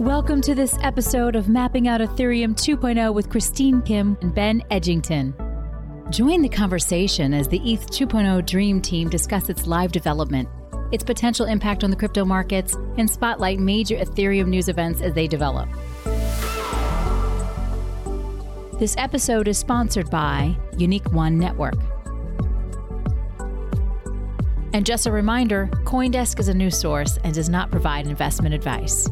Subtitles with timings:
[0.00, 5.34] Welcome to this episode of Mapping Out Ethereum 2.0 with Christine Kim and Ben Edgington.
[6.10, 10.48] Join the conversation as the ETH 2.0 Dream Team discuss its live development,
[10.90, 15.26] its potential impact on the crypto markets, and spotlight major Ethereum news events as they
[15.26, 15.68] develop.
[18.78, 21.76] This episode is sponsored by Unique One Network.
[24.72, 29.06] And just a reminder Coindesk is a news source and does not provide investment advice.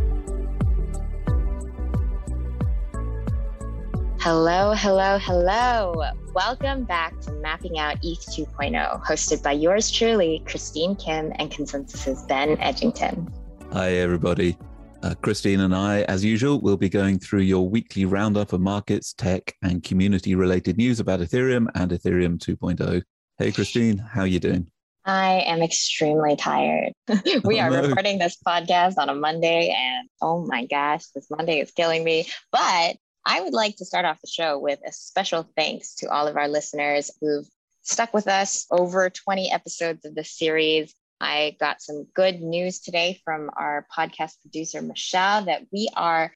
[4.21, 6.03] Hello, hello, hello.
[6.35, 12.25] Welcome back to Mapping Out ETH 2.0, hosted by yours truly, Christine Kim and Consensys's
[12.27, 13.33] Ben Edgington.
[13.73, 14.59] Hi, everybody.
[15.05, 19.13] Uh, Christine and I, as usual, will be going through your weekly roundup of markets,
[19.13, 23.03] tech, and community related news about Ethereum and Ethereum 2.0.
[23.39, 24.69] Hey, Christine, how are you doing?
[25.05, 26.93] I am extremely tired.
[27.45, 27.83] we oh, are no.
[27.83, 32.27] recording this podcast on a Monday, and oh my gosh, this Monday is killing me.
[32.51, 32.97] But
[33.31, 36.39] I would like to start off the show with a special thanks to all of
[36.39, 37.47] our listeners who've
[37.83, 40.95] stuck with us over 20 episodes of this series.
[41.21, 46.33] I got some good news today from our podcast producer, Michelle, that we are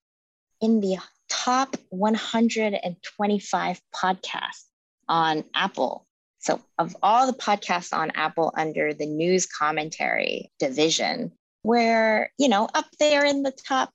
[0.60, 0.98] in the
[1.30, 4.64] top 125 podcasts
[5.08, 6.06] on Apple.
[6.40, 11.32] So, of all the podcasts on Apple under the news commentary division,
[11.64, 13.90] we're, you know, up there in the top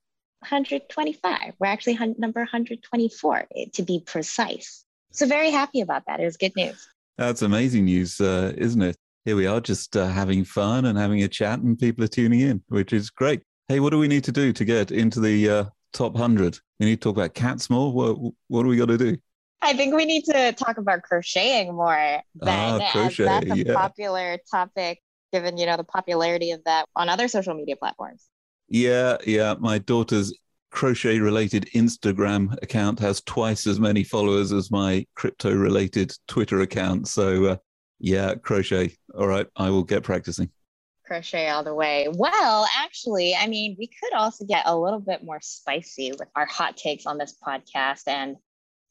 [0.49, 1.53] 125.
[1.59, 4.85] We're actually number 124 eh, to be precise.
[5.11, 6.19] So very happy about that.
[6.19, 6.87] It was good news.
[7.17, 8.95] That's amazing news, uh, isn't it?
[9.25, 12.39] Here we are just uh, having fun and having a chat, and people are tuning
[12.39, 13.41] in, which is great.
[13.67, 16.59] Hey, what do we need to do to get into the uh, top 100?
[16.79, 17.91] We need to talk about cats more.
[17.91, 19.17] What, what do we got to do?
[19.61, 22.21] I think we need to talk about crocheting more.
[22.35, 23.73] Then, ah, crochet, that's a yeah.
[23.73, 25.01] popular topic,
[25.33, 28.27] given you know the popularity of that on other social media platforms.
[28.69, 29.55] Yeah, yeah.
[29.59, 30.33] My daughter's
[30.71, 37.07] crochet related Instagram account has twice as many followers as my crypto related Twitter account.
[37.07, 37.57] So, uh,
[37.99, 38.95] yeah, crochet.
[39.17, 40.49] All right, I will get practicing.
[41.05, 42.09] Crochet all the way.
[42.13, 46.45] Well, actually, I mean, we could also get a little bit more spicy with our
[46.45, 48.03] hot takes on this podcast.
[48.07, 48.35] And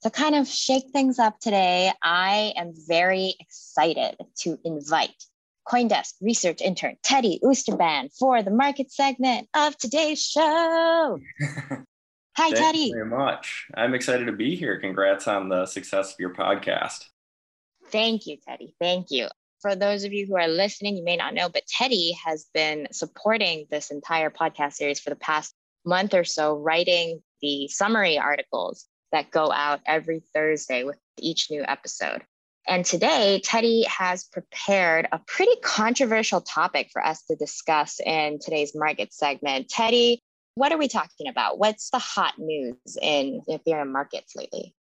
[0.03, 5.25] to kind of shake things up today, I am very excited to invite
[5.69, 11.19] Coindesk research intern Teddy Oosterbaan for the market segment of today's show.
[12.37, 12.54] Hi, Teddy.
[12.54, 12.78] Thank Teddy.
[12.78, 13.66] You very much.
[13.75, 14.78] I'm excited to be here.
[14.78, 17.06] Congrats on the success of your podcast.
[17.87, 18.75] Thank you, Teddy.
[18.81, 19.28] Thank you.
[19.60, 22.88] For those of you who are listening, you may not know, but Teddy has been
[22.93, 25.54] supporting this entire podcast series for the past
[25.84, 31.65] month or so, writing the summary articles that go out every Thursday with each new
[31.66, 32.22] episode.
[32.69, 38.72] And today, Teddy has prepared a pretty controversial topic for us to discuss in today's
[38.75, 39.69] market segment.
[39.69, 40.21] Teddy,
[40.56, 41.59] what are we talking about?
[41.59, 44.75] What's the hot news in Ethereum markets lately?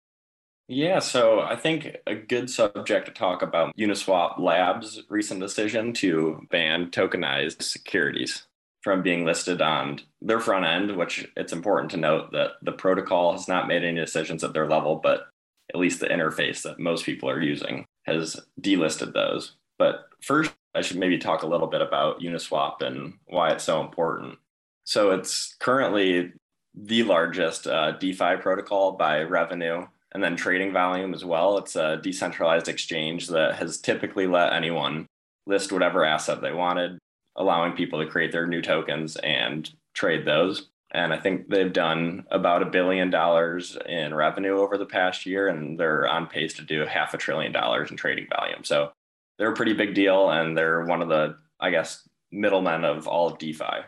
[0.69, 6.47] Yeah, so I think a good subject to talk about Uniswap Labs' recent decision to
[6.51, 8.45] ban tokenized securities
[8.83, 13.33] from being listed on their front end, which it's important to note that the protocol
[13.33, 15.29] has not made any decisions at their level, but
[15.73, 19.57] at least the interface that most people are using has delisted those.
[19.79, 23.81] But first, I should maybe talk a little bit about Uniswap and why it's so
[23.81, 24.39] important.
[24.85, 26.33] So it's currently
[26.75, 31.59] the largest uh, DeFi protocol by revenue and then trading volume as well.
[31.59, 35.07] It's a decentralized exchange that has typically let anyone
[35.47, 36.99] list whatever asset they wanted,
[37.37, 40.69] allowing people to create their new tokens and trade those.
[40.93, 45.49] And I think they've done about a billion dollars in revenue over the past year,
[45.49, 48.63] and they're on pace to do half a trillion dollars in trading volume.
[48.63, 48.93] So
[49.39, 53.29] they're a pretty big deal, and they're one of the, I guess, middlemen of all
[53.29, 53.85] of DeFi.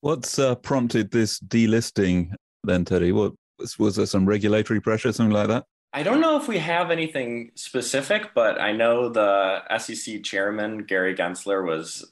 [0.00, 3.12] What's uh, prompted this delisting then, Teddy?
[3.12, 3.34] What
[3.78, 5.64] was there some regulatory pressure, something like that?
[5.92, 11.14] I don't know if we have anything specific, but I know the SEC chairman Gary
[11.14, 12.04] Gensler was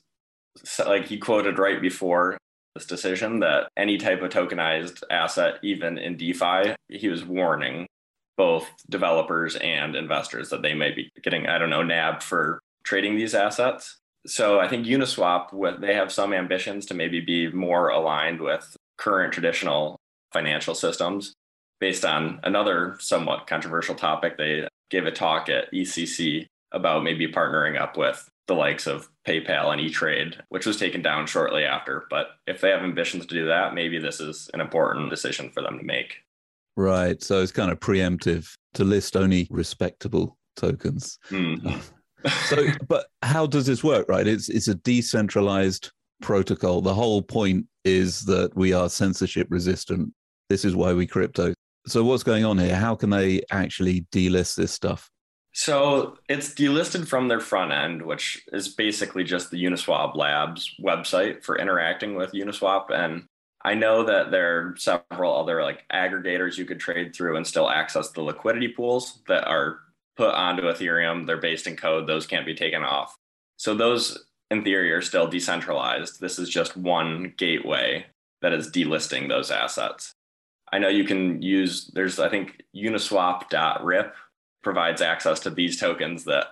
[0.86, 2.38] like he quoted right before
[2.76, 7.86] this decision that any type of tokenized asset, even in DeFi, he was warning
[8.36, 13.16] both developers and investors that they may be getting, I don't know, nabbed for trading
[13.16, 13.96] these assets.
[14.26, 19.32] So I think Uniswap, they have some ambitions to maybe be more aligned with current
[19.32, 19.98] traditional
[20.32, 21.32] financial systems.
[21.80, 27.80] Based on another somewhat controversial topic, they gave a talk at ECC about maybe partnering
[27.80, 32.06] up with the likes of PayPal and E-Trade, which was taken down shortly after.
[32.10, 35.62] But if they have ambitions to do that, maybe this is an important decision for
[35.62, 36.18] them to make.
[36.76, 37.22] Right.
[37.22, 41.18] So it's kind of preemptive to list only respectable tokens.
[41.30, 41.78] Mm-hmm.
[42.46, 44.08] so, but how does this work?
[44.08, 44.26] Right.
[44.26, 45.90] It's it's a decentralized
[46.20, 46.80] protocol.
[46.80, 50.12] The whole point is that we are censorship resistant.
[50.48, 51.54] this is why we crypto.
[51.86, 52.74] So what's going on here?
[52.74, 55.08] How can they actually delist this stuff?
[55.58, 61.42] So it's delisted from their front end, which is basically just the Uniswap Labs website
[61.42, 62.90] for interacting with Uniswap.
[62.90, 63.24] And
[63.64, 67.70] I know that there are several other like aggregators you could trade through and still
[67.70, 69.78] access the liquidity pools that are
[70.18, 71.26] put onto Ethereum.
[71.26, 73.16] They're based in code, those can't be taken off.
[73.56, 76.20] So those in theory are still decentralized.
[76.20, 78.04] This is just one gateway
[78.42, 80.12] that is delisting those assets.
[80.70, 84.14] I know you can use there's I think uniswap.rip
[84.66, 86.48] provides access to these tokens that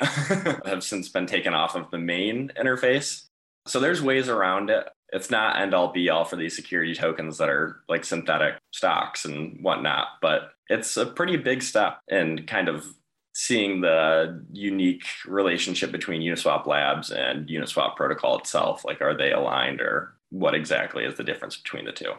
[0.66, 3.25] have since been taken off of the main interface.
[3.66, 4.88] So there's ways around it.
[5.12, 9.25] It's not end all be all for these security tokens that are like synthetic stocks
[9.25, 12.87] and whatnot, but it's a pretty big step in kind of
[13.34, 18.84] seeing the unique relationship between Uniswap Labs and Uniswap protocol itself.
[18.84, 22.12] Like, are they aligned or what exactly is the difference between the two?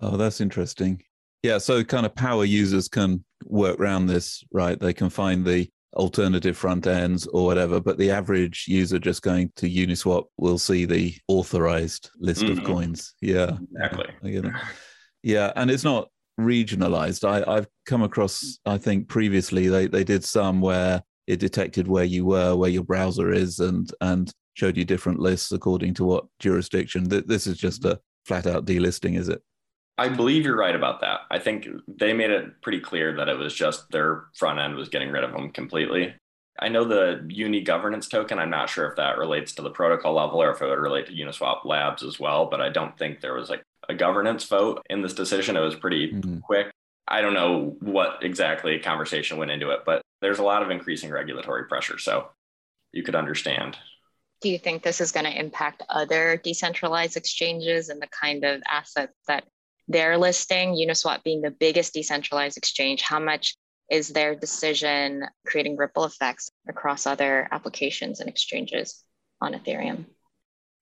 [0.00, 1.02] Oh, that's interesting.
[1.42, 4.78] Yeah, so kind of power users can work around this, right?
[4.78, 9.52] They can find the alternative front ends or whatever, but the average user just going
[9.56, 12.58] to Uniswap will see the authorized list mm-hmm.
[12.60, 13.14] of coins.
[13.20, 14.50] Yeah, exactly.
[15.22, 16.08] Yeah, and it's not
[16.40, 17.28] regionalized.
[17.28, 22.04] I, I've come across, I think previously they, they did some where it detected where
[22.04, 26.24] you were, where your browser is, and and showed you different lists according to what
[26.38, 27.08] jurisdiction.
[27.08, 29.40] This is just a flat out delisting, is it?
[29.98, 31.20] I believe you're right about that.
[31.30, 34.88] I think they made it pretty clear that it was just their front end was
[34.88, 36.14] getting rid of them completely.
[36.58, 38.38] I know the Uni governance token.
[38.38, 41.06] I'm not sure if that relates to the protocol level or if it would relate
[41.06, 44.82] to Uniswap Labs as well, but I don't think there was like a governance vote
[44.88, 45.56] in this decision.
[45.56, 46.38] It was pretty mm-hmm.
[46.38, 46.70] quick.
[47.08, 51.10] I don't know what exactly conversation went into it, but there's a lot of increasing
[51.10, 51.98] regulatory pressure.
[51.98, 52.28] So
[52.92, 53.76] you could understand.
[54.40, 58.62] Do you think this is going to impact other decentralized exchanges and the kind of
[58.68, 59.44] assets that
[59.88, 63.56] their listing, Uniswap being the biggest decentralized exchange, how much
[63.90, 69.04] is their decision creating ripple effects across other applications and exchanges
[69.40, 70.06] on Ethereum?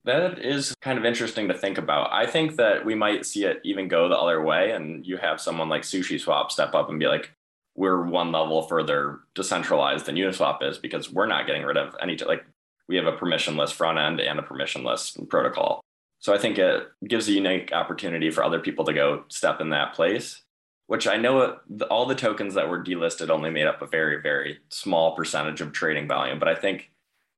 [0.05, 2.11] That is kind of interesting to think about.
[2.13, 5.41] I think that we might see it even go the other way, and you have
[5.41, 7.33] someone like SushiSwap step up and be like,
[7.75, 12.17] "We're one level further decentralized than Uniswap is because we're not getting rid of any
[12.17, 12.45] like
[12.89, 15.83] we have a permissionless front end and a permissionless protocol."
[16.21, 19.71] So I think it gives a unique opportunity for other people to go step in
[19.71, 20.43] that place,
[20.87, 24.21] which I know uh, all the tokens that were delisted only made up a very,
[24.21, 26.39] very small percentage of trading volume.
[26.39, 26.91] But I think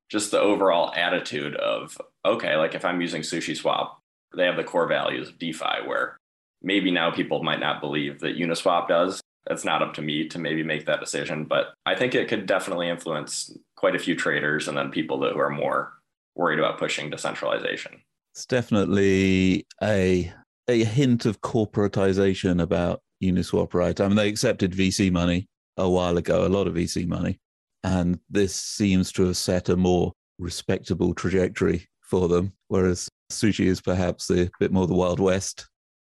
[0.09, 3.91] just the overall attitude of, okay, like if I'm using SushiSwap,
[4.35, 6.17] they have the core values of DeFi where
[6.61, 9.21] maybe now people might not believe that Uniswap does.
[9.49, 12.45] It's not up to me to maybe make that decision, but I think it could
[12.45, 15.93] definitely influence quite a few traders and then people that who are more
[16.35, 18.01] worried about pushing decentralization.
[18.33, 20.33] It's definitely a
[20.67, 23.99] a hint of corporatization about Uniswap, right?
[24.01, 25.47] I mean, they accepted VC money
[25.77, 27.39] a while ago, a lot of VC money,
[27.83, 32.53] and this seems to have set a more respectable trajectory for them.
[32.69, 35.69] Whereas Sushi is perhaps a bit more the Wild West.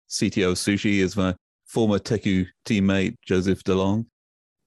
[0.09, 1.35] CTO of Sushi is my
[1.65, 4.05] former Teku teammate, Joseph DeLong.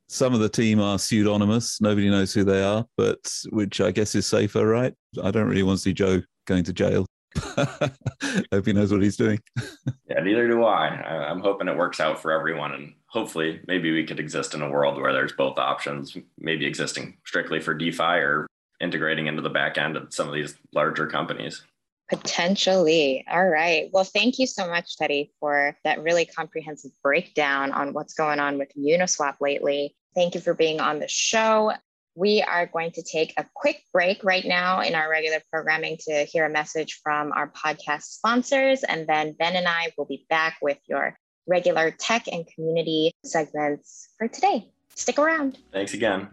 [0.08, 1.80] Some of the team are pseudonymous.
[1.80, 4.92] Nobody knows who they are, but which I guess is safer, right?
[5.22, 7.06] I don't really want to see Joe going to jail.
[8.52, 9.40] Hope he knows what he's doing.
[10.08, 10.88] yeah, neither do I.
[10.88, 12.72] I'm hoping it works out for everyone.
[12.72, 17.18] And hopefully, maybe we could exist in a world where there's both options, maybe existing
[17.24, 18.46] strictly for DeFi or
[18.80, 21.62] integrating into the back end of some of these larger companies.
[22.08, 23.24] Potentially.
[23.28, 23.90] All right.
[23.92, 28.58] Well, thank you so much, Teddy, for that really comprehensive breakdown on what's going on
[28.58, 29.96] with Uniswap lately.
[30.14, 31.72] Thank you for being on the show.
[32.18, 36.24] We are going to take a quick break right now in our regular programming to
[36.24, 38.82] hear a message from our podcast sponsors.
[38.84, 44.08] And then Ben and I will be back with your regular tech and community segments
[44.16, 44.66] for today.
[44.94, 45.58] Stick around.
[45.74, 46.30] Thanks again.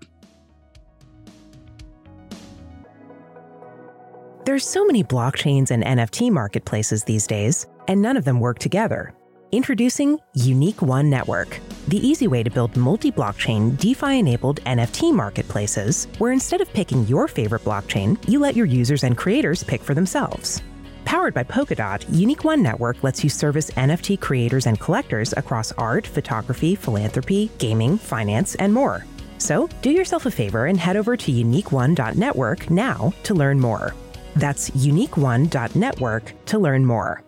[4.46, 9.14] There's so many blockchains and NFT marketplaces these days, and none of them work together.
[9.54, 16.08] Introducing Unique One Network, the easy way to build multi blockchain, DeFi enabled NFT marketplaces,
[16.18, 19.94] where instead of picking your favorite blockchain, you let your users and creators pick for
[19.94, 20.64] themselves.
[21.06, 26.08] Powered by Polkadot, Unique One Network lets you service NFT creators and collectors across art,
[26.08, 29.06] photography, philanthropy, gaming, finance, and more.
[29.38, 33.94] So, do yourself a favor and head over to uniqueone.network now to learn more.
[34.36, 37.24] That's uniqueone.network to learn more.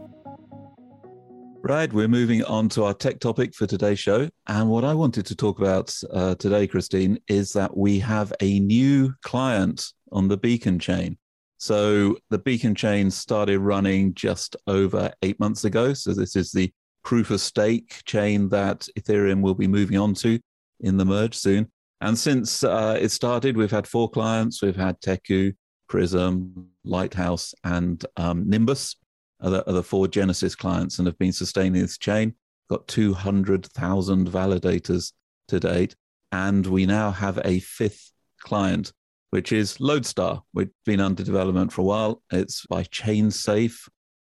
[1.67, 4.29] Right, we're moving on to our tech topic for today's show.
[4.45, 8.60] And what I wanted to talk about uh, today, Christine, is that we have a
[8.60, 11.17] new client on the Beacon chain.
[11.57, 15.95] So the Beacon chain started running just over eight months ago.
[15.95, 16.72] So this is the
[17.03, 20.39] proof of stake chain that Ethereum will be moving on to
[20.81, 21.72] in the merge soon.
[22.00, 24.62] And since uh, it started, we've had four clients.
[24.62, 25.55] We've had Teku,
[25.89, 28.98] Prism, Lighthouse, and um, Nimbus
[29.42, 32.34] are the, are the four Genesis clients and have been sustaining this chain.
[32.70, 35.13] Got 200,000 validators
[35.48, 35.96] to date.
[36.32, 38.12] And we now have a fifth
[38.42, 38.92] client,
[39.30, 42.22] which is Lodestar, has been under development for a while.
[42.32, 43.88] It's by ChainSafe,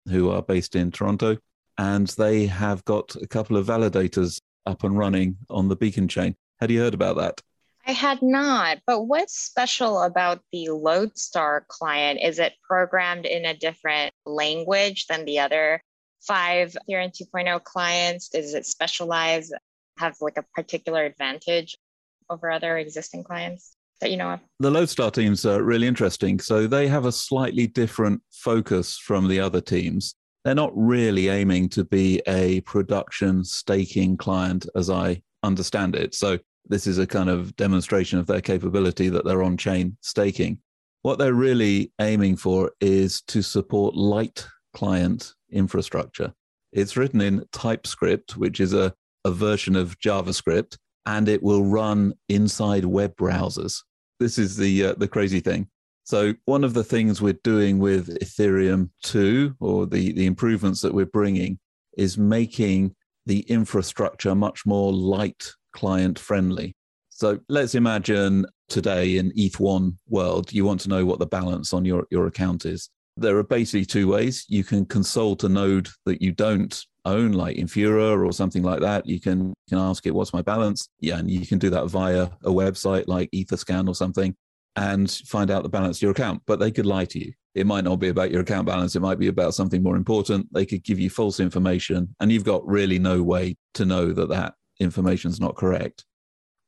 [0.07, 1.37] who are based in Toronto.
[1.77, 6.35] And they have got a couple of validators up and running on the Beacon chain.
[6.59, 7.41] Had you heard about that?
[7.85, 12.19] I had not, but what's special about the Lodestar client?
[12.21, 15.81] Is it programmed in a different language than the other
[16.21, 18.29] five Ethereum 2.0 clients?
[18.29, 19.51] Does it specialize,
[19.97, 21.77] have like a particular advantage
[22.29, 24.39] over other existing clients that you know of?
[24.59, 26.39] The Lodestar teams are really interesting.
[26.39, 30.15] So they have a slightly different focus from the other teams.
[30.43, 36.15] They're not really aiming to be a production staking client as I understand it.
[36.15, 40.59] So this is a kind of demonstration of their capability that they're on chain staking.
[41.01, 46.33] What they're really aiming for is to support light client infrastructure.
[46.71, 48.93] It's written in TypeScript, which is a,
[49.25, 53.81] a version of JavaScript, and it will run inside web browsers.
[54.19, 55.67] This is the uh, the crazy thing.
[56.03, 60.93] So one of the things we're doing with Ethereum 2 or the, the improvements that
[60.93, 61.59] we're bringing
[61.97, 66.75] is making the infrastructure much more light client friendly.
[67.09, 71.85] So let's imagine today in ETH1 world, you want to know what the balance on
[71.85, 72.89] your, your account is.
[73.17, 74.45] There are basically two ways.
[74.47, 79.05] You can consult a node that you don't own, like Infura or something like that.
[79.05, 80.87] You can, you can ask it, what's my balance?
[80.99, 84.35] Yeah, and you can do that via a website like Etherscan or something
[84.75, 86.41] and find out the balance of your account.
[86.47, 87.33] But they could lie to you.
[87.53, 88.95] It might not be about your account balance.
[88.95, 90.47] It might be about something more important.
[90.53, 94.29] They could give you false information, and you've got really no way to know that
[94.29, 96.05] that information is not correct.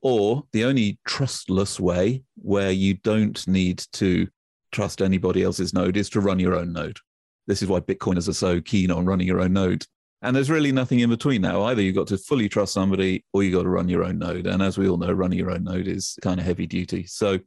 [0.02, 4.28] Or the only trustless way where you don't need to
[4.72, 6.98] trust anybody else's node is to run your own node.
[7.48, 9.86] This is why Bitcoiners are so keen on running your own node.
[10.22, 11.64] And there's really nothing in between now.
[11.64, 14.48] Either you've got to fully trust somebody or you've got to run your own node.
[14.48, 17.06] And as we all know, running your own node is kind of heavy duty.
[17.06, 17.40] So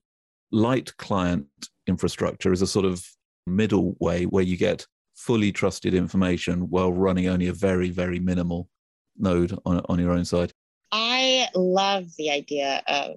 [0.53, 1.47] light client
[1.87, 3.05] infrastructure is a sort of
[3.47, 8.69] middle way where you get fully trusted information while running only a very, very minimal
[9.17, 10.53] node on, on your own side?
[10.93, 13.17] I love the idea of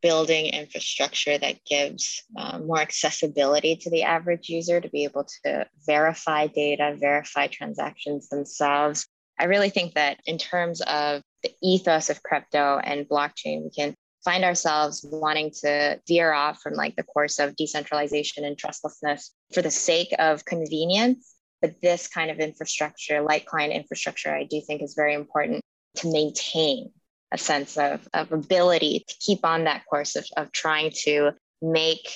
[0.00, 5.66] building infrastructure that gives um, more accessibility to the average user to be able to
[5.86, 9.06] verify data, verify transactions themselves.
[9.38, 13.94] I really think that in terms of the ethos of crypto and blockchain, we can
[14.24, 19.62] find ourselves wanting to veer off from like the course of decentralization and trustlessness for
[19.62, 24.82] the sake of convenience but this kind of infrastructure, like client infrastructure, I do think
[24.82, 25.62] is very important
[25.96, 26.90] to maintain
[27.32, 32.08] a sense of, of ability to keep on that course of, of trying to make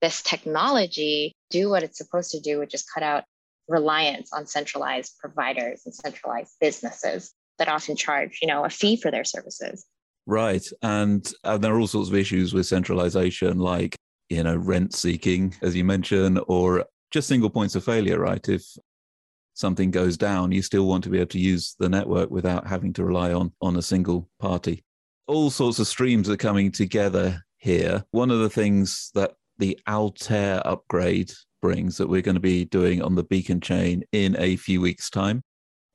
[0.00, 3.24] this technology do what it's supposed to do, which is cut out
[3.68, 9.10] reliance on centralized providers and centralized businesses that often charge, you know, a fee for
[9.10, 9.84] their services.
[10.26, 10.66] Right.
[10.82, 13.96] And, and there are all sorts of issues with centralization, like,
[14.30, 18.48] you know, rent seeking, as you mentioned, or just single points of failure, right?
[18.48, 18.64] If
[19.54, 22.92] something goes down, you still want to be able to use the network without having
[22.94, 24.84] to rely on, on a single party.
[25.26, 28.04] All sorts of streams are coming together here.
[28.10, 33.02] One of the things that the Altair upgrade brings that we're going to be doing
[33.02, 35.42] on the Beacon chain in a few weeks' time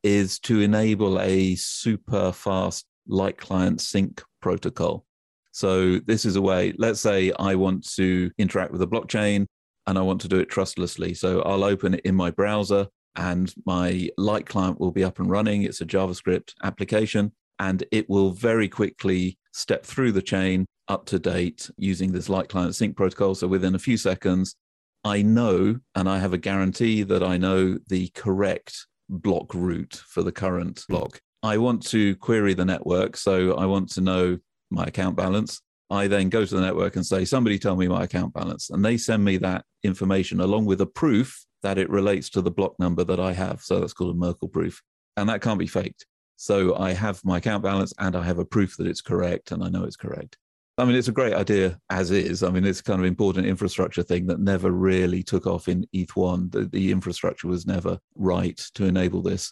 [0.04, 5.06] is to enable a super fast light client sync protocol.
[5.52, 9.48] So this is a way, let's say I want to interact with a blockchain
[9.88, 11.14] and I want to do it trustlessly.
[11.14, 15.30] So I'll open it in my browser and my light client will be up and
[15.30, 15.64] running.
[15.64, 21.20] It's a JavaScript application and it will very quickly step through the chain up to
[21.20, 23.36] date using this light client sync protocol.
[23.36, 24.56] So within a few seconds,
[25.04, 30.24] I know and I have a guarantee that I know the correct block root for
[30.24, 31.22] the current block.
[31.44, 33.18] I want to query the network.
[33.18, 34.40] So I want to know
[34.72, 35.62] my account balance.
[35.92, 38.72] I then go to the network and say, somebody tell me my account balance.
[38.72, 42.52] And they send me that information along with a proof that it relates to the
[42.52, 43.64] block number that I have.
[43.64, 44.84] So that's called a Merkle proof.
[45.18, 46.06] And that can't be faked.
[46.36, 49.64] So I have my account balance and I have a proof that it's correct and
[49.64, 50.38] I know it's correct.
[50.78, 52.44] I mean, it's a great idea as is.
[52.44, 56.52] I mean, it's kind of important infrastructure thing that never really took off in ETH1.
[56.52, 59.52] The, the infrastructure was never right to enable this.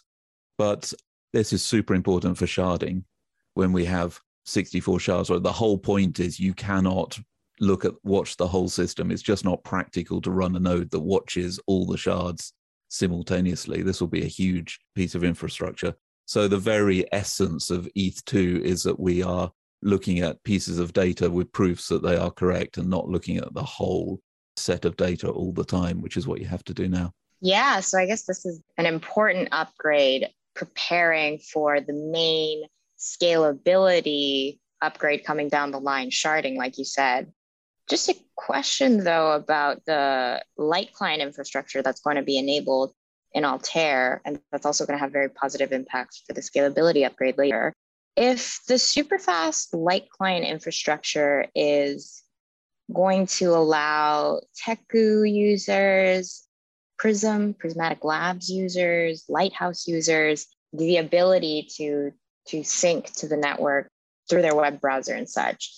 [0.56, 0.92] But
[1.32, 3.02] this is super important for sharding
[3.54, 5.30] when we have 64 shards.
[5.30, 7.18] Or the whole point is you cannot
[7.60, 9.10] look at watch the whole system.
[9.10, 12.52] It's just not practical to run a node that watches all the shards
[12.88, 13.82] simultaneously.
[13.82, 15.94] This will be a huge piece of infrastructure.
[16.26, 19.50] So the very essence of ETH2 is that we are
[19.82, 23.52] looking at pieces of data with proofs that they are correct and not looking at
[23.52, 24.20] the whole
[24.56, 27.12] set of data all the time, which is what you have to do now.
[27.40, 32.64] Yeah, so I guess this is an important upgrade preparing for the main
[32.98, 37.32] scalability upgrade coming down the line, sharding, like you said.
[37.88, 42.94] Just a question though about the light client infrastructure that's going to be enabled
[43.32, 47.36] in Altair, and that's also going to have very positive impacts for the scalability upgrade
[47.36, 47.74] later.
[48.16, 52.22] If the superfast light client infrastructure is
[52.92, 56.46] going to allow Teku users,
[56.96, 62.12] Prism, Prismatic Labs users, Lighthouse users, the ability to,
[62.48, 63.90] to sync to the network
[64.30, 65.72] through their web browser and such.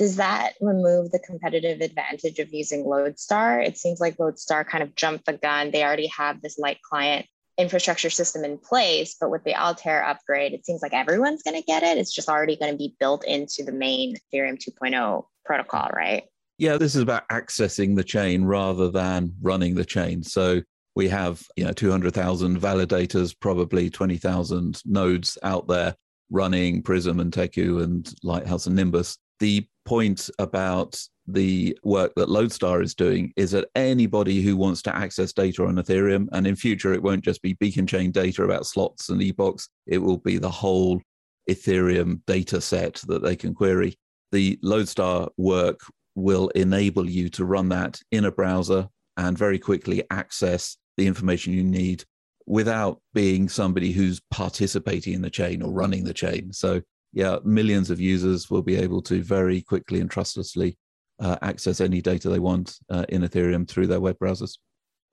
[0.00, 3.60] Does that remove the competitive advantage of using Lodestar?
[3.60, 5.70] It seems like Lodestar kind of jumped the gun.
[5.70, 7.26] They already have this light client
[7.58, 11.66] infrastructure system in place, but with the Altair upgrade, it seems like everyone's going to
[11.66, 11.98] get it.
[11.98, 16.22] It's just already going to be built into the main Ethereum 2.0 protocol, right?
[16.56, 20.22] Yeah, this is about accessing the chain rather than running the chain.
[20.22, 20.62] So
[20.96, 25.94] we have, you know, 200,000 validators, probably 20,000 nodes out there
[26.30, 29.18] running Prism and Teku and Lighthouse and Nimbus.
[29.40, 34.94] The point about the work that Lodestar is doing is that anybody who wants to
[34.94, 38.66] access data on Ethereum, and in future it won't just be beacon chain data about
[38.66, 41.00] slots and epochs, it will be the whole
[41.48, 43.96] Ethereum data set that they can query.
[44.32, 45.80] The Lodestar work
[46.14, 51.52] will enable you to run that in a browser and very quickly access the information
[51.52, 52.04] you need
[52.46, 56.52] without being somebody who's participating in the chain or running the chain.
[56.52, 56.82] So,
[57.12, 60.78] yeah, millions of users will be able to very quickly and trustlessly
[61.18, 64.58] uh, access any data they want uh, in Ethereum through their web browsers.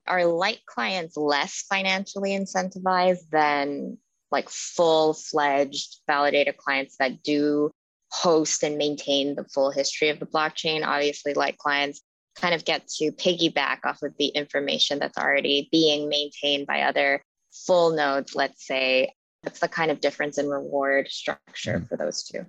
[0.07, 3.97] Are light clients less financially incentivized than
[4.31, 7.71] like full fledged validator clients that do
[8.11, 10.85] host and maintain the full history of the blockchain?
[10.85, 12.01] Obviously, light clients
[12.37, 17.21] kind of get to piggyback off of the information that's already being maintained by other
[17.65, 19.11] full nodes, let's say.
[19.47, 21.87] What's the kind of difference in reward structure mm.
[21.87, 22.45] for those two?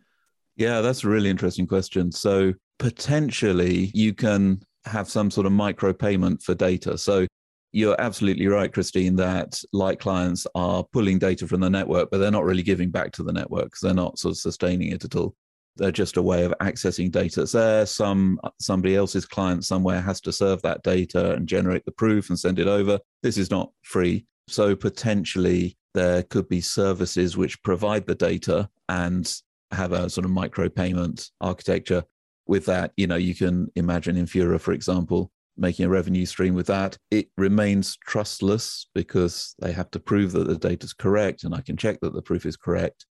[0.56, 2.10] Yeah, that's a really interesting question.
[2.10, 6.98] So, potentially, you can have some sort of micro payment for data.
[6.98, 7.28] So,
[7.70, 12.32] you're absolutely right, Christine, that light clients are pulling data from the network, but they're
[12.32, 15.14] not really giving back to the network because they're not sort of sustaining it at
[15.14, 15.36] all.
[15.76, 17.42] They're just a way of accessing data.
[17.42, 17.86] It's there.
[17.86, 22.36] Some somebody else's client somewhere has to serve that data and generate the proof and
[22.36, 22.98] send it over.
[23.22, 24.26] This is not free.
[24.48, 29.34] So potentially there could be services which provide the data and
[29.72, 32.04] have a sort of micro payment architecture.
[32.46, 36.68] With that, you know, you can imagine Infura, for example, making a revenue stream with
[36.68, 36.96] that.
[37.10, 41.62] It remains trustless because they have to prove that the data is correct, and I
[41.62, 43.04] can check that the proof is correct.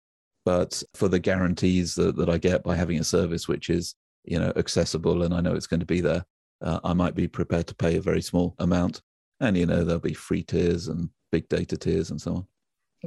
[0.46, 3.96] But for the guarantees that, that I get by having a service which is,
[4.26, 6.24] you know, accessible and I know it's going to be there,
[6.62, 9.02] uh, I might be prepared to pay a very small amount.
[9.40, 12.48] And, you know, there'll be free tiers and big data tiers and so on.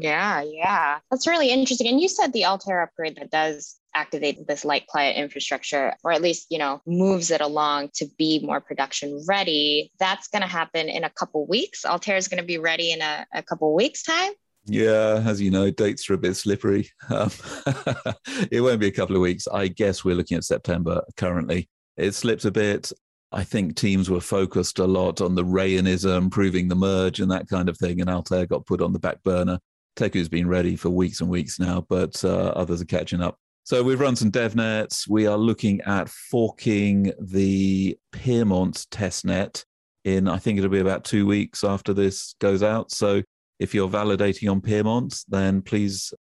[0.03, 0.99] Yeah, yeah.
[1.11, 1.89] That's really interesting.
[1.89, 6.23] And you said the Altair upgrade that does activate this light client infrastructure, or at
[6.23, 9.91] least, you know, moves it along to be more production ready.
[9.99, 11.85] That's going to happen in a couple weeks.
[11.85, 14.33] Altair is going to be ready in a, a couple weeks time.
[14.67, 16.91] Yeah, as you know, dates are a bit slippery.
[17.11, 17.31] Um,
[18.51, 19.49] it won't be a couple of weeks.
[19.49, 21.71] I guess we're looking at September currently.
[21.97, 22.93] It slips a bit.
[23.33, 27.49] I think teams were focused a lot on the Rayonism, proving the merge and that
[27.49, 29.59] kind of thing, and Altair got put on the back burner.
[29.99, 33.37] Teku's been ready for weeks and weeks now, but uh, others are catching up.
[33.65, 35.09] So we've run some DevNets.
[35.09, 39.65] We are looking at forking the Pyrmont testnet
[40.05, 42.91] in, I think it'll be about two weeks after this goes out.
[42.91, 43.23] So
[43.59, 46.15] if you're validating on Pyrmont, then please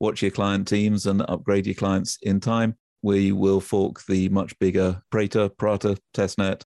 [0.00, 2.74] watch your client teams and upgrade your clients in time.
[3.02, 6.62] We will fork the much bigger Prater Prater testnet.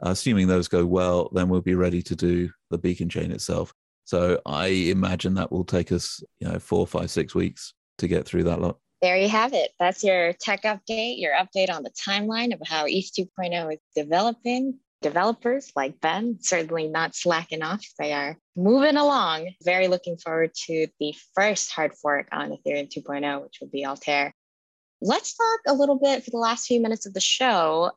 [0.00, 3.72] Assuming those go well, then we'll be ready to do the beacon chain itself.
[4.08, 8.24] So I imagine that will take us, you know, four, five, six weeks to get
[8.24, 8.78] through that lot.
[9.02, 9.72] There you have it.
[9.78, 14.78] That's your tech update, your update on the timeline of how ETH 2.0 is developing
[15.02, 17.84] developers like Ben, certainly not slacking off.
[17.98, 19.50] They are moving along.
[19.62, 24.32] Very looking forward to the first hard fork on Ethereum 2.0, which will be Altair.
[25.02, 27.90] Let's talk a little bit for the last few minutes of the show.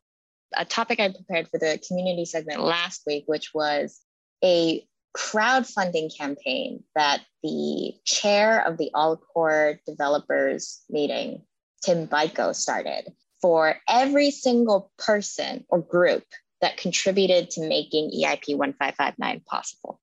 [0.57, 4.01] A topic I prepared for the community segment last week, which was
[4.43, 11.43] a crowdfunding campaign that the chair of the All Core developers meeting,
[11.83, 16.23] Tim Beiko, started for every single person or group
[16.61, 19.99] that contributed to making EIP 1559 possible.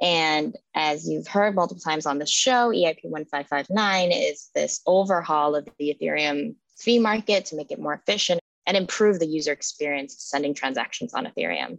[0.00, 5.68] And as you've heard multiple times on the show, EIP 1559 is this overhaul of
[5.78, 10.20] the Ethereum fee market to make it more efficient and improve the user experience of
[10.20, 11.78] sending transactions on Ethereum.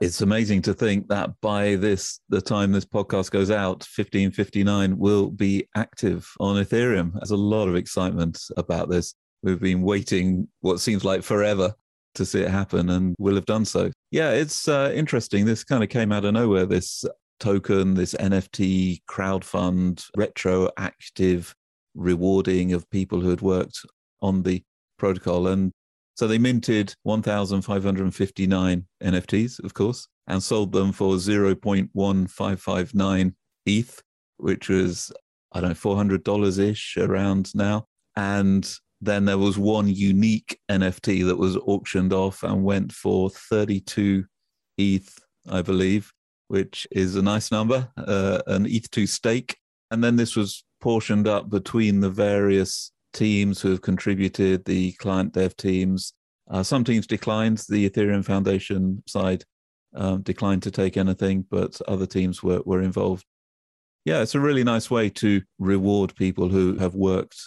[0.00, 5.30] It's amazing to think that by this the time this podcast goes out, 1559 will
[5.30, 7.12] be active on Ethereum.
[7.14, 9.14] There's a lot of excitement about this.
[9.42, 11.74] We've been waiting what seems like forever
[12.14, 13.90] to see it happen and will have done so.
[14.10, 15.44] Yeah, it's uh, interesting.
[15.44, 16.66] This kind of came out of nowhere.
[16.66, 17.04] This
[17.40, 21.54] token, this NFT crowdfund, retroactive
[21.94, 23.80] rewarding of people who had worked
[24.20, 24.62] on the
[24.98, 25.48] protocol.
[25.48, 25.72] And
[26.22, 33.34] so they minted 1,559 NFTs, of course, and sold them for 0.1559
[33.66, 34.02] ETH,
[34.36, 35.12] which was,
[35.50, 37.88] I don't know, $400 ish around now.
[38.14, 44.24] And then there was one unique NFT that was auctioned off and went for 32
[44.78, 45.18] ETH,
[45.50, 46.12] I believe,
[46.46, 49.56] which is a nice number, uh, an ETH2 stake.
[49.90, 55.32] And then this was portioned up between the various teams who have contributed, the client
[55.32, 56.12] dev teams.
[56.50, 59.44] Uh, some teams declined, the Ethereum Foundation side
[59.94, 63.24] um, declined to take anything, but other teams were, were involved.
[64.04, 67.40] Yeah, it's a really nice way to reward people who have worked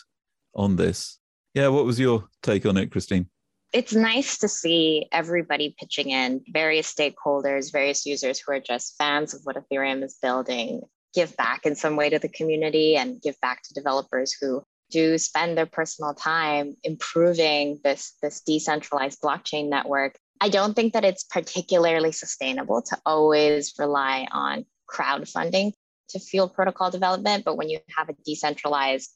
[0.53, 1.19] on this
[1.55, 3.27] yeah, what was your take on it, Christine?
[3.73, 9.33] It's nice to see everybody pitching in, various stakeholders, various users who are just fans
[9.33, 10.81] of what Ethereum is building,
[11.13, 15.17] give back in some way to the community and give back to developers who do
[15.17, 20.17] spend their personal time improving this, this decentralized blockchain network.
[20.39, 25.73] I don't think that it's particularly sustainable to always rely on crowdfunding
[26.09, 27.45] to fuel protocol development.
[27.45, 29.11] But when you have a decentralized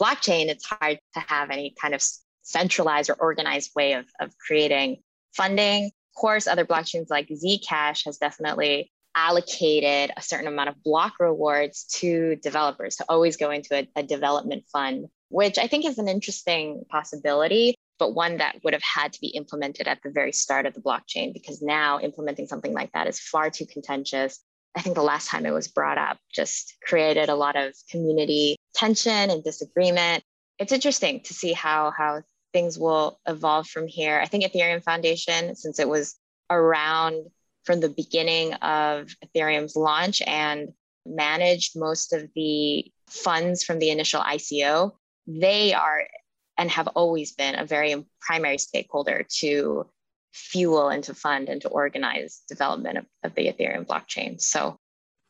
[0.00, 2.02] blockchain, it's hard to have any kind of
[2.42, 5.02] centralized or organized way of, of creating
[5.32, 5.86] funding.
[5.86, 11.84] Of course, other blockchains like Zcash has definitely allocated a certain amount of block rewards
[11.84, 16.08] to developers to always go into a, a development fund, which I think is an
[16.08, 20.64] interesting possibility, but one that would have had to be implemented at the very start
[20.64, 24.40] of the blockchain because now implementing something like that is far too contentious.
[24.74, 28.56] I think the last time it was brought up just created a lot of community
[28.74, 30.22] tension and disagreement.
[30.58, 32.22] It's interesting to see how how
[32.54, 34.18] things will evolve from here.
[34.18, 36.16] I think Ethereum Foundation, since it was
[36.48, 37.26] around
[37.64, 40.70] from the beginning of Ethereum's launch and
[41.06, 44.92] managed most of the funds from the initial ICO,
[45.26, 46.06] they are
[46.58, 49.86] and have always been a very primary stakeholder to
[50.32, 54.40] fuel and to fund and to organize development of, of the Ethereum blockchain.
[54.40, 54.76] So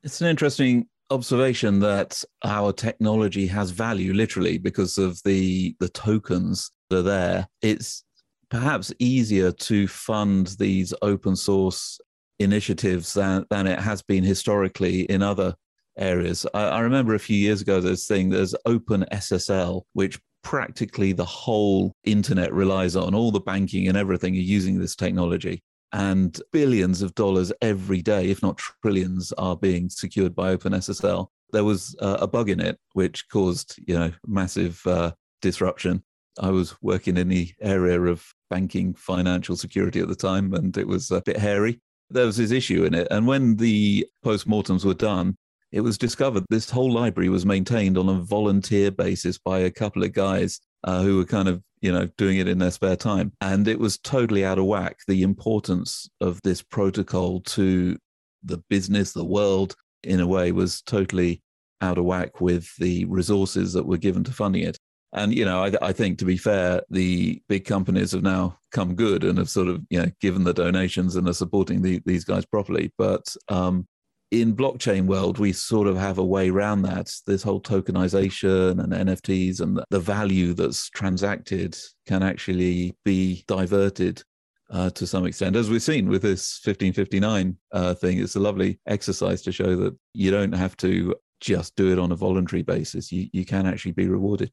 [0.02, 6.70] it's an interesting observation that our technology has value literally because of the the tokens
[6.88, 7.48] that are there.
[7.62, 8.04] It's
[8.48, 12.00] perhaps easier to fund these open source
[12.40, 15.54] initiatives than, than it has been historically in other
[15.96, 16.46] areas.
[16.54, 21.24] I, I remember a few years ago this thing, there's Open SSL, which practically the
[21.24, 23.14] whole internet relies on.
[23.14, 25.62] All the banking and everything are using this technology.
[25.92, 31.26] And billions of dollars every day, if not trillions, are being secured by OpenSSL.
[31.52, 36.04] There was uh, a bug in it which caused, you know, massive uh, disruption.
[36.38, 40.86] I was working in the area of banking financial security at the time, and it
[40.86, 41.80] was a bit hairy.
[42.10, 43.08] There was this issue in it.
[43.10, 45.36] And when the postmortems were done,
[45.72, 50.02] it was discovered this whole library was maintained on a volunteer basis by a couple
[50.02, 53.32] of guys uh, who were kind of you know doing it in their spare time
[53.40, 57.96] and it was totally out of whack the importance of this protocol to
[58.42, 61.42] the business the world in a way was totally
[61.80, 64.78] out of whack with the resources that were given to funding it
[65.12, 68.94] and you know I, I, think to be fair the big companies have now come
[68.94, 72.24] good and have sort of you know given the donations and are supporting the, these
[72.24, 72.92] guys properly.
[72.96, 73.86] But um,
[74.30, 77.12] in blockchain world we sort of have a way around that.
[77.26, 84.22] This whole tokenization and nfts and the value that's transacted can actually be diverted
[84.70, 85.56] uh, to some extent.
[85.56, 89.96] As we've seen with this 1559 uh, thing it's a lovely exercise to show that
[90.14, 93.10] you don't have to just do it on a voluntary basis.
[93.10, 94.52] You, you can actually be rewarded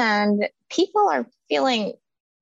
[0.00, 1.92] and people are feeling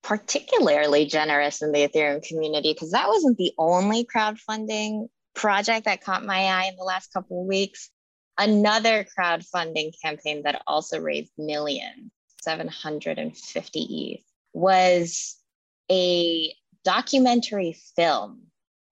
[0.02, 6.24] particularly generous in the ethereum community because that wasn't the only crowdfunding project that caught
[6.24, 7.90] my eye in the last couple of weeks.
[8.38, 15.36] Another crowdfunding campaign that also raised millions, 750 ETH, was
[15.90, 18.42] a documentary film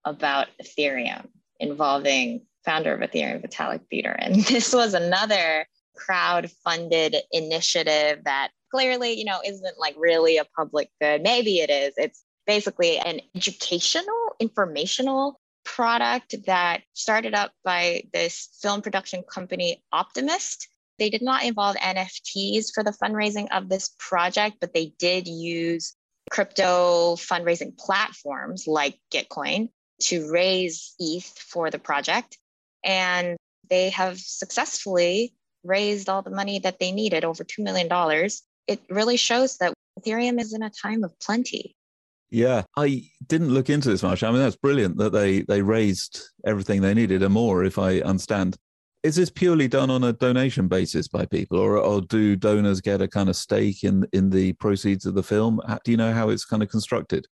[0.04, 1.28] about Ethereum
[1.60, 4.46] involving founder of Ethereum, Vitalik Buterin.
[4.48, 11.22] This was another crowd-funded initiative that clearly, you know, isn't like really a public good.
[11.22, 11.94] Maybe it is.
[11.96, 20.68] It's basically an educational, informational product that started up by this film production company, Optimist.
[20.98, 25.94] They did not involve NFTs for the fundraising of this project, but they did use
[26.30, 29.68] crypto fundraising platforms like Gitcoin
[30.02, 32.38] to raise ETH for the project.
[32.84, 33.36] And
[33.68, 37.88] they have successfully raised all the money that they needed, over $2 million.
[38.66, 41.76] It really shows that Ethereum is in a time of plenty.
[42.30, 44.22] Yeah, I didn't look into this much.
[44.22, 48.00] I mean, that's brilliant that they they raised everything they needed and more, if I
[48.00, 48.56] understand.
[49.02, 53.00] Is this purely done on a donation basis by people, or, or do donors get
[53.00, 55.60] a kind of stake in in the proceeds of the film?
[55.84, 57.26] Do you know how it's kind of constructed?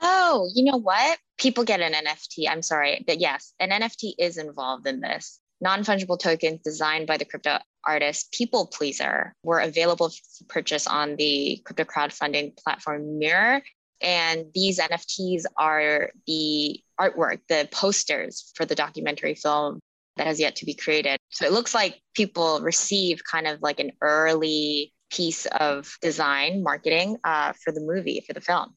[0.00, 1.18] Oh, you know what?
[1.38, 2.48] People get an NFT.
[2.48, 5.38] I'm sorry, but yes, an NFT is involved in this.
[5.62, 11.14] Non fungible tokens designed by the crypto artist People Pleaser were available for purchase on
[11.14, 13.62] the crypto crowdfunding platform Mirror
[14.02, 19.78] and these NFTs are the artwork, the posters for the documentary film
[20.16, 21.18] that has yet to be created.
[21.30, 27.18] So it looks like people receive kind of like an early piece of design marketing
[27.22, 28.74] uh, for the movie, for the film.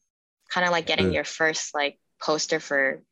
[0.52, 3.02] Kind of like getting your first like poster for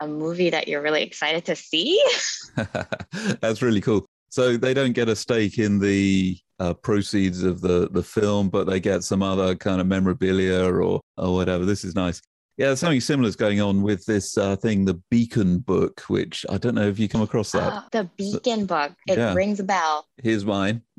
[0.00, 2.02] a movie that you're really excited to see.
[3.40, 4.06] That's really cool.
[4.30, 8.66] So they don't get a stake in the uh, proceeds of the the film, but
[8.66, 11.64] they get some other kind of memorabilia or or whatever.
[11.64, 12.20] This is nice.
[12.56, 16.56] Yeah, something similar is going on with this uh, thing, the Beacon book, which I
[16.56, 17.70] don't know if you come across that.
[17.70, 18.92] Oh, the Beacon book.
[19.06, 19.34] It yeah.
[19.34, 20.06] rings a bell.
[20.22, 20.80] Here's mine.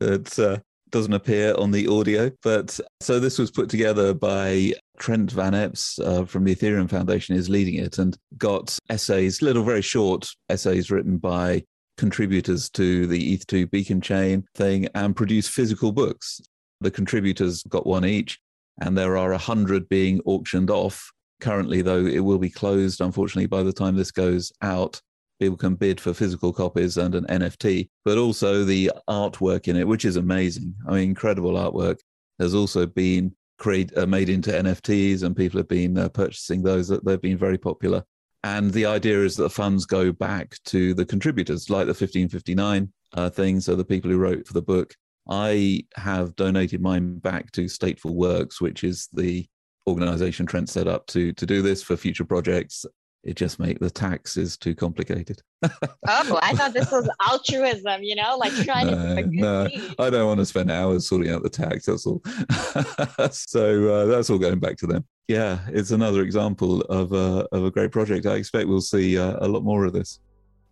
[0.00, 0.58] it uh,
[0.90, 5.98] doesn't appear on the audio, but so this was put together by Trent Van Epps
[5.98, 10.90] uh, from the Ethereum Foundation is leading it and got essays, little very short essays
[10.90, 11.64] written by
[11.96, 16.40] contributors to the ETH2 beacon chain thing and produce physical books.
[16.80, 18.38] The contributors got one each,
[18.80, 21.10] and there are a hundred being auctioned off.
[21.40, 25.00] Currently, though, it will be closed, unfortunately, by the time this goes out.
[25.40, 29.86] People can bid for physical copies and an NFT, but also the artwork in it,
[29.86, 30.74] which is amazing.
[30.88, 31.98] I mean, incredible artwork,
[32.38, 36.88] has also been create, uh, made into NFTs, and people have been uh, purchasing those.
[36.88, 38.04] They've been very popular.
[38.44, 42.92] And the idea is that the funds go back to the contributors, like the 1559
[43.14, 43.60] uh, thing.
[43.60, 44.94] So the people who wrote for the book.
[45.28, 49.46] I have donated mine back to Stateful Works, which is the
[49.86, 52.86] organization Trent set up to to do this for future projects.
[53.24, 55.42] It just make the taxes too complicated.
[55.62, 59.26] oh, I thought this was altruism, you know, like trying no, to.
[59.26, 59.68] no.
[59.98, 61.86] I don't want to spend hours sorting out the tax.
[61.86, 62.22] That's all.
[63.30, 67.64] so uh, that's all going back to them yeah, it's another example of a of
[67.64, 68.26] a great project.
[68.26, 70.20] I expect we'll see uh, a lot more of this.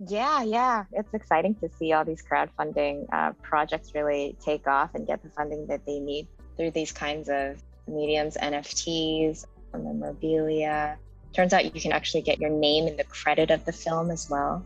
[0.08, 5.06] Yeah, yeah, it's exciting to see all these crowdfunding uh, projects really take off and
[5.06, 10.98] get the funding that they need through these kinds of mediums, NFTs, memorabilia.
[11.32, 14.28] Turns out you can actually get your name in the credit of the film as
[14.30, 14.64] well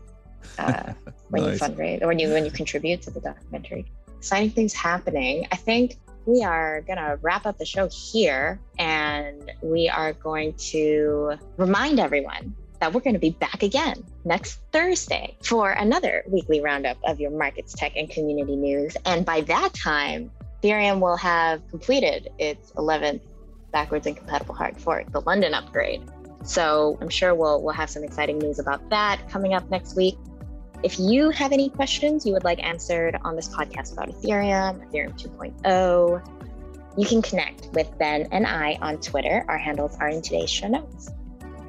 [0.57, 0.93] uh,
[1.29, 1.61] when nice.
[1.61, 3.85] you fundraise or when you when you contribute to the documentary.
[4.17, 5.47] Exciting things happening.
[5.51, 10.53] I think we are going to wrap up the show here and we are going
[10.53, 16.61] to remind everyone that we're going to be back again next Thursday for another weekly
[16.61, 18.97] roundup of your markets, tech, and community news.
[19.05, 23.21] And by that time, Ethereum will have completed its 11th
[23.71, 26.01] backwards incompatible hard fork, the London upgrade.
[26.43, 30.17] So I'm sure we'll we'll have some exciting news about that coming up next week.
[30.83, 35.13] If you have any questions you would like answered on this podcast about Ethereum, Ethereum
[35.19, 39.45] 2.0, you can connect with Ben and I on Twitter.
[39.47, 41.11] Our handles are in today's show notes.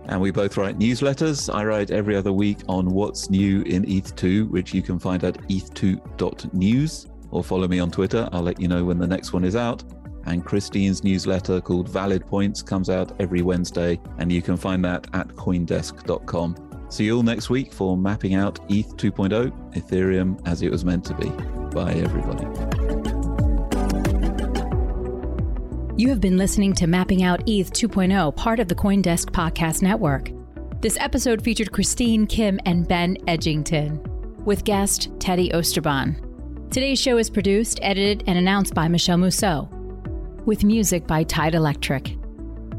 [0.06, 1.52] And we both write newsletters.
[1.52, 5.36] I write every other week on what's new in ETH2, which you can find at
[5.48, 8.28] eth2.news or follow me on Twitter.
[8.32, 9.84] I'll let you know when the next one is out.
[10.26, 15.06] And Christine's newsletter called Valid Points comes out every Wednesday, and you can find that
[15.14, 16.86] at coindesk.com.
[16.90, 21.04] See you all next week for mapping out ETH 2.0, Ethereum as it was meant
[21.06, 21.28] to be.
[21.74, 22.46] Bye, everybody.
[25.96, 30.30] You have been listening to Mapping Out ETH 2.0, part of the Coindesk Podcast Network.
[30.80, 34.04] This episode featured Christine Kim and Ben Edgington,
[34.44, 36.70] with guest Teddy Oosterbaan.
[36.70, 39.68] Today's show is produced, edited, and announced by Michelle Mousseau,
[40.46, 42.16] with music by Tide Electric.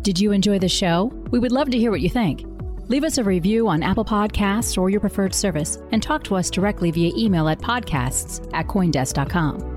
[0.02, 1.06] Did you enjoy the show?
[1.32, 2.44] We would love to hear what you think.
[2.90, 6.50] Leave us a review on Apple Podcasts or your preferred service and talk to us
[6.50, 9.73] directly via email at podcasts at coindesk.com.